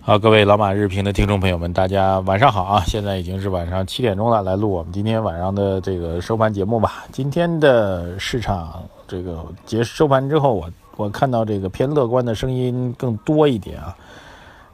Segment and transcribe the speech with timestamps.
[0.00, 2.82] 好，各位老马日评的听众朋友们，大家晚上好啊！
[2.86, 7.04] 现在已经是晚上七点钟了，来录我们今天晚上的这个收盘节目吧。
[7.12, 13.96] 今天的市场这个结收盘之后，我我看到这个偏乐观的声音更多一点啊。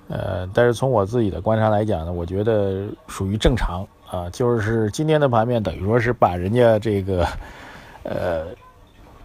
[0.08, 7.26] 呃，但是从我自己的观察来讲呢，我觉得属于正常啊，就是今天的盘面等于说是把人家这个
[8.02, 8.46] 呃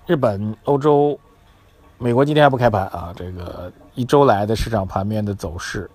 [0.06, 1.18] 日本、欧洲、
[1.98, 5.89] 美国今天还不开盘啊，这个一周来的市场盘面的走势。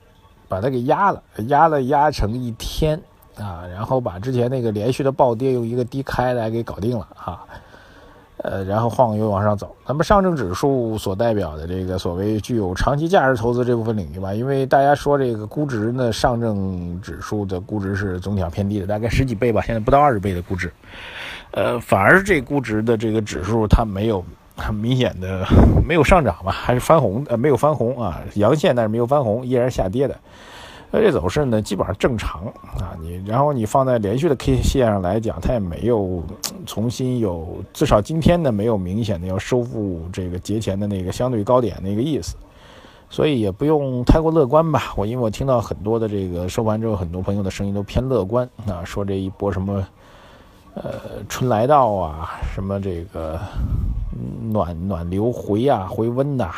[0.48, 3.00] 把它给压了，压了压成一天
[3.39, 7.41] 啊，然后把之前那个连续的暴跌用一个低开来给搞定了啊，
[8.36, 9.75] 呃，然后晃悠往上走。
[9.86, 20.71] 那么上证指数所代表的这个所谓具有长期价值投资这部分领域吧，因为大家说这个估值呢，上证指数的估值是总体上偏低的，大概十几倍吧，现在不到二十倍的估值，
[21.53, 24.22] 呃，反而这估值的这个指数它没有
[24.57, 25.47] 很明显的
[25.87, 30.17] 没有上涨吧，还是翻红呃没有翻红啊，阳线但是没有翻红，依然下跌的。
[30.95, 32.45] 那这走势呢，基本上正常
[32.77, 32.95] 啊。
[33.01, 36.22] 你然后你放在连续的 K 线上来讲，它也没有
[36.67, 42.37] 重新有，至少今天呢没有明显的要收复这个节前的那个相对高点那个意思，
[43.09, 44.92] 所以也不用太过乐观吧。
[44.94, 49.83] 我因为我听到很多的这个收盘之后，很多朋友的声音都偏乐观啊，说这一波什么
[50.75, 53.39] 呃春来到啊，什么这个
[54.51, 56.51] 暖暖流回啊回温呐，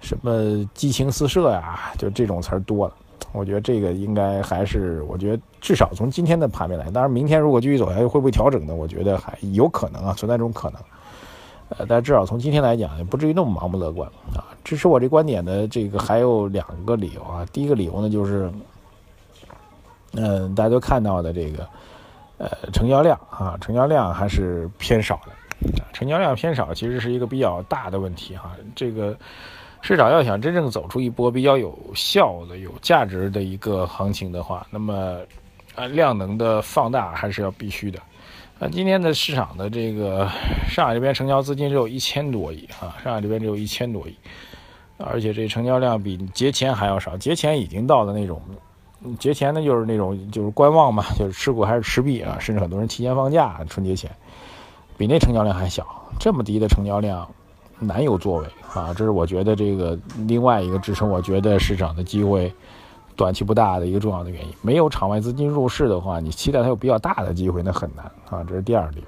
[0.00, 2.94] 什么激情四射呀，就这种词儿多了。
[3.32, 8.74] 我觉得这个应该还是，我觉得至少从今天的盘面来，当然明天如果继续走下去，会不会调整呢？
[8.74, 10.80] 我觉得还有可能啊，存在这种可能。
[11.78, 14.42] 呃，但至少从今天来讲，也不至于那么盲目乐观啊。
[14.64, 17.46] 支持我这观点的这个还有两个理由啊。
[17.52, 18.50] 第一个理由呢，就是，
[20.14, 21.64] 嗯，大家都看到的这个，
[22.40, 25.32] 呃，成交量啊，成交量还是偏少的，
[25.92, 28.50] 成交量偏少其实是一个比较大的问题哈。
[28.74, 29.16] 这个。
[29.82, 35.22] 市场要想真正走出一波比较有效的、有价值的一个行情的话，那么，
[35.74, 37.98] 啊，量能的放大还是要必须的。
[38.58, 40.28] 啊，今天的市场的这个
[40.68, 44.14] 上海这边成交资金只有一千多亿啊，上海这边只有一千多亿，
[44.98, 47.16] 而且这成交量比节前还要少。
[47.16, 48.38] 节前已经到了那种，
[49.18, 54.10] 节前呢就是那种就是观望嘛， 就是持股还是持币啊，甚至很多人提前放假，春节前，
[54.96, 55.86] 比那成交量还小。
[56.18, 57.28] 这么低的成交量。
[57.82, 62.52] 难有作为啊，这是我觉得这个另外一个支撑，我觉得市场的机会
[63.16, 64.52] 短期不大的一个重要的原因。
[64.60, 68.44] 没有场外资金入市的话，你期待它有比较大的机会，那很难啊。
[68.46, 69.06] 这是第二个理由。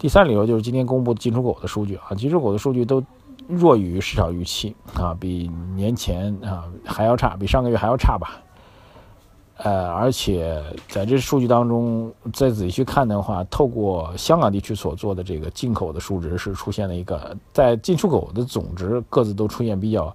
[0.00, 3.00] 第三理由就是今天公布进出口的数据啊，进出口的数据都
[3.46, 8.42] 弱于市场预期啊，比年前啊还要差，比上个月还要差吧。
[9.64, 20.12] 呃，而且在这数据当中，再仔细去看的话，透过香港地区所做的这个进口的数值是出现了一个，在进出口的总值各自都出现比较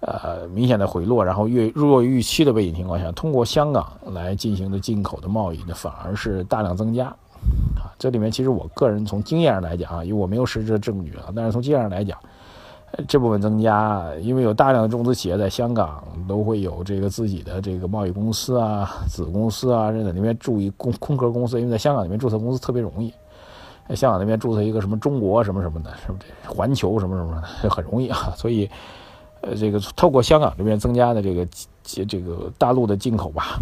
[0.00, 7.88] 呃明显的回落，然后越弱于预期的背景情况下，通过香港来进行的进口的贸易呢，反而是大量增加啊。
[7.98, 12.18] 这里面其实我个人从经验上来讲啊，因为我没有实质的证据啊，但是从经验上来讲。
[13.08, 23.12] 这部分增加，因为有大量的中资企业在香港都会有这个自己的这个贸易公司啊、子公司啊，在那边注意空空壳公司，因为在香港那边注册公司特别容易，
[23.88, 28.70] 在香港那边注册一个什么中国什么什么的，什么这环球什么什么的 很容易啊，所以，
[29.42, 31.46] 呃，这个透过香港这边增加的这个
[31.82, 33.60] 这个大陆的进口吧，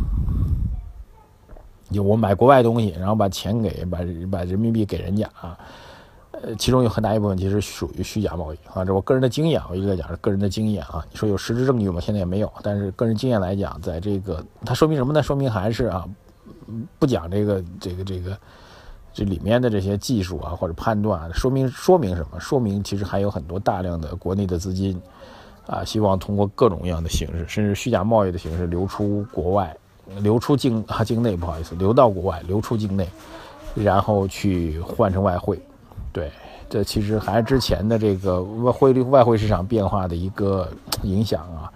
[1.91, 3.99] 就我买国外东西，然后把钱给把
[4.31, 5.59] 把人民币给人家啊。
[6.43, 11.05] 呃，其中有很大一部分其实属于虚假贸易啊，这我个人的经验，我一直在讲是个人的经验啊。
[11.11, 12.01] 你说有实质证据吗？
[12.01, 15.23] 现在也没有，但是个人经验来讲，在这个它说明什么呢？
[15.23, 16.05] 说明还是啊，
[16.99, 18.37] 不讲这个这个这个
[19.13, 22.41] 这里面的这些技术啊或者判断，说明说明什么？
[22.41, 25.01] 说明其实还有很多大量的国内的资金
[25.67, 29.75] 啊，希望通过各种各样的形式，甚至虚假贸易的形式流出国外，
[30.21, 33.09] 流出境啊境内，不好意思，流到国外，流出境内，
[33.75, 35.61] 然后去换成外汇。
[36.15, 36.31] 对，
[36.71, 40.69] 这其实还是之前的这个外汇率、外汇市场变化的一个
[41.03, 41.67] 影响啊，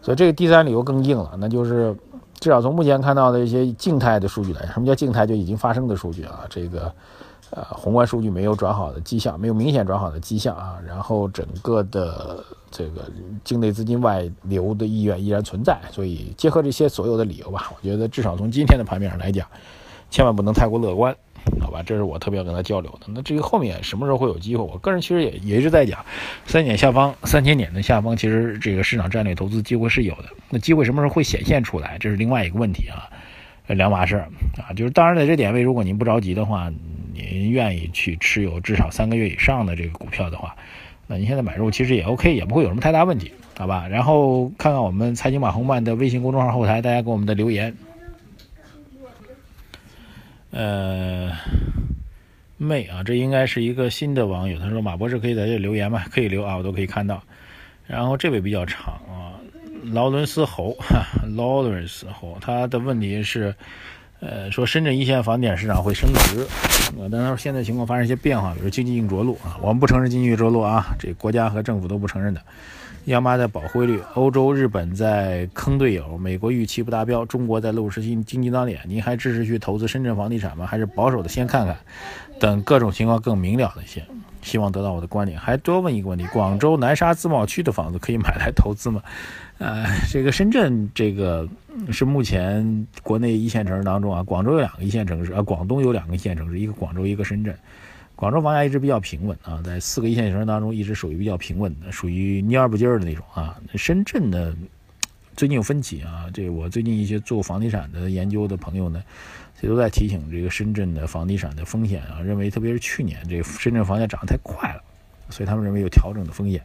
[0.00, 1.92] 所以这个第三理由更硬了，那就是
[2.38, 5.26] 至少从目前看到的一些静态的数据来，什么叫静态？
[5.26, 6.92] 就已经发生的数据啊，这个
[7.50, 13.02] 呃宏观数据没有转好的迹象，没有明显转好的迹象啊，然后整个的这个
[13.42, 19.44] 境内资金外流的意愿依然存在，所以结合这些所有的理由吧，我觉得至少从今天的盘面上来讲，
[20.08, 21.12] 千万不能太过乐观。
[21.60, 23.06] 好吧，这是我特别要跟他交流的。
[23.08, 26.04] 那至于后面什么时候会有机会，我个人其实也也一直在讲，
[26.46, 30.24] 三点下方、三千点的下方，其实这个市场战略投资机会是有的。
[30.50, 33.08] 那机会什么时候会显现出来，这是另外一个问题啊，
[33.68, 34.28] 两码事儿
[34.58, 34.72] 啊。
[34.74, 36.70] 就是当然在这点位，如果您不着急的话，
[37.14, 40.54] 您愿意去持有至少三个月以上的这个股票的话，
[41.06, 43.32] 那您现在买入其实也 OK，也不会有什么太大问题。
[43.58, 43.86] 好吧？
[43.86, 47.74] 然后看看我们财经马红漫的微信公众号后台，大家给我们的留言。
[50.52, 51.32] 呃，
[52.56, 56.04] 妹啊，这应该是一个新的网友，他说马博士可以在这留言吗？
[56.12, 57.20] 可以留啊，我都可以看到。
[57.86, 59.34] 然后这位比较长啊，
[59.92, 61.04] 劳伦斯猴哈，
[61.34, 63.52] 劳伦斯猴，他的问题是。
[64.22, 66.46] 呃，说深圳一线房地产市场会升值，
[66.96, 72.40] 呃，但是现在情况发生一些变化，比如经济硬着陆啊，我们不承认经济硬着陆啊，这国家和政府都不承认的。
[73.06, 80.64] 央妈在保汇率，欧洲、日本在坑队友，美国预期不达标，中国在露实经经济当脸，您还支持去投资深圳房地产吗？
[80.64, 81.76] 还是保守的先看看，
[82.38, 84.04] 等各种情况更明了的些？
[84.42, 85.38] 希望得到我的观点。
[85.38, 89.02] 还多问一个问题：广州南沙自贸区的房子可以买来投资吗？
[89.58, 91.48] 呃，这个深圳这个。
[91.90, 97.56] 是目前国内一线城市当中啊，广州有两个一线城市啊，广东有两个一线城市，一个广州，一个深圳。
[98.14, 103.56] 广州房价一直比较平稳啊，在四个一线城市当中一直属于比较平稳的，属于蔫不唧儿的那种啊。
[103.74, 104.54] 深圳呢，
[105.36, 109.02] 最近有分歧啊，这我最近一些做房地产的研究的朋友呢，
[109.60, 114.82] 也都在提醒这个深圳的房地产的风险啊，认为特别是去年这深圳房价涨得太快了，
[115.30, 116.62] 所以他们认为有调整的风险。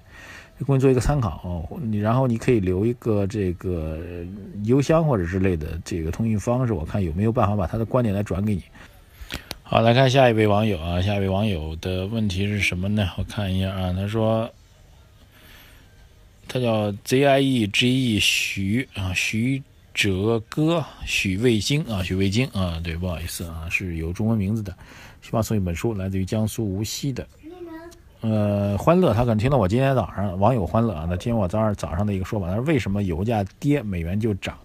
[0.66, 4.00] 供你做一个参考，你然后你可以留一个这个
[4.64, 8.64] 邮箱或者之类的这个通讯方式，我看有没有办法把他的观点来转给你。
[9.62, 13.08] 好，来看下一位网友啊，下一位网友的问题是什么呢？
[13.20, 14.52] 我看一下啊，他说
[16.48, 19.62] 他叫 ZIEGE 徐啊，徐
[19.94, 24.72] 哲哥，许卫京啊，许卫京啊，对，不好意思啊，是有中文名字的，
[25.22, 27.28] 希望送一本书，来自于江苏无锡的。
[28.22, 34.58] 呃，欢乐，他可能听到我今天早上网友欢乐啊，那听我早上早上的一个说法，他说为什么油价跌，美元就涨？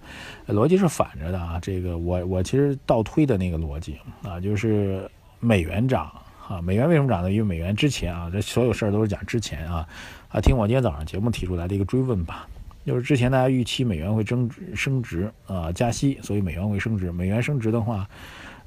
[0.49, 1.61] 逻辑是反着的啊。
[1.61, 5.08] 这个我我其实倒推的那个逻辑啊，就是
[5.38, 6.11] 美元涨
[6.49, 7.31] 啊，美元为什么涨呢？
[7.31, 9.89] 因为美元之前啊，这所有事儿都是讲之前啊
[10.29, 12.47] 啊，听我今天早上节目提出来的一个追问吧，
[12.85, 17.11] 就是之前大家预期美元会增值升值啊，加息，所以美元会升值。
[17.12, 18.09] 美元升值的话。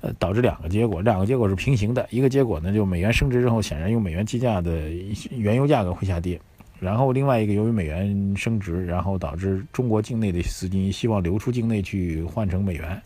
[0.01, 2.05] 呃，导致两个结果，两个结果是平行的。
[2.11, 4.89] 一个结果呢，就美元升值之后，显然用美元计价的
[5.31, 6.39] 原油价格会下跌。
[6.81, 13.01] 然后另外一个，由于美元升值，然后导致中国境内的资金希望流出境内去换成美元，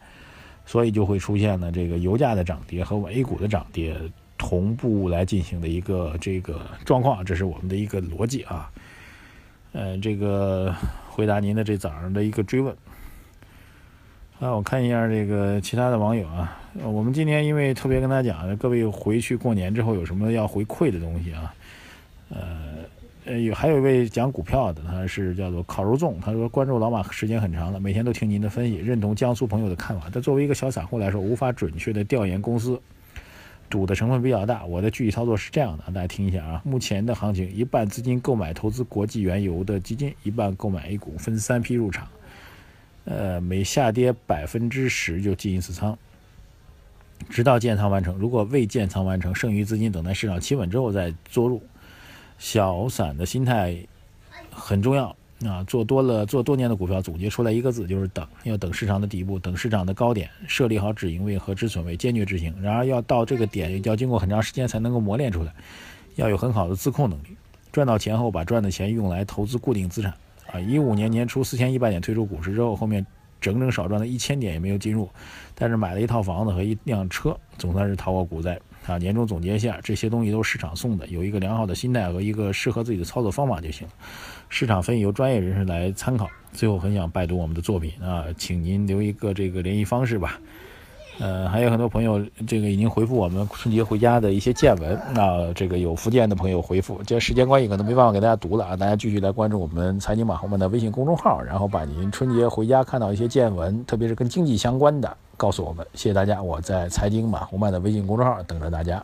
[0.66, 3.96] 所以就会出现了这个油价的涨跌和 A 股的涨跌
[4.40, 7.24] 同步来进行的一个这个状况。
[7.24, 8.72] 这是我们的一个逻辑啊。
[9.74, 10.74] 呃，这个
[11.08, 12.76] 回答您的这早上的一个追问。
[14.40, 21.54] 啊，我看一下这个其他的网友啊，我们今天因为特别跟他讲，各位回去过年之后有什么要回馈的东西啊？
[22.30, 22.40] 呃，
[23.26, 30.08] 呃，有还有一位讲股票的，他是叫做烤肉粽，他说关注老马时间很长了，每天都听您的分析，认同江苏朋友的看法。
[30.12, 32.82] 但作为一个小散户来说，无法准确的调研公司，
[33.70, 34.66] 赌的成分比较大。
[34.66, 42.08] 我的具体操作是这样的，大家听一下啊，目前的行情，一半资金购买投资国际原油的基金，一半购买 A 股，分三批入场。
[43.06, 45.98] 呃，每下跌百分之十就进一次仓，
[47.30, 48.16] 直到建仓完成。
[48.18, 51.64] 如果未建仓完成，剩余资金等待市场企稳之后再做入。
[52.38, 53.78] 小散的心态
[54.52, 55.64] 很重要啊！
[55.66, 62.54] 做多了做多年的股票，总结出来一个字就是等，要等市场的底部，等市场的高点，设立好止盈位和止损位，坚决执行。
[62.62, 65.54] 然而要到这个点，要经过很长时间才能够磨练出来，
[66.16, 67.38] 要有很好的自控能力。
[67.72, 70.14] 赚到钱后，把赚的钱用来投资固定资产。
[70.52, 73.06] 啊，一五年年初四千一百点退出股市之后，后面
[73.40, 75.08] 整整少赚了一千点也没有进入，
[75.56, 78.60] 但是买了一套房子和一辆车，总算是逃过股灾。
[78.90, 83.88] 啊，年终总结一下，这些东西都是市场送的，有一个良好的心态和一个适合自己的操作方法就行。
[84.50, 86.28] 市场分析由专业人士来参考。
[86.52, 90.42] 最后很想拜读我们的作品啊，请您留一个这个联系方式吧。
[91.20, 94.98] 呃，还有很多朋友，这个已经回复我们春节回家的一些见闻。
[95.14, 98.76] 那这个有福建的朋友回复，这时间关系可能没办法给大家读了啊。
[98.76, 105.86] 大家继续来关注我们财经马红们的微信公众号，然后把您春节回家看到一些见闻，特别是跟经济相关的，告诉我们。
[105.94, 109.04] 谢谢大家，我在财经马红漫的微信公众号等着大家。